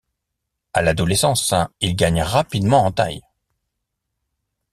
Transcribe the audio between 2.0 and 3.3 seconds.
rapidement en taille.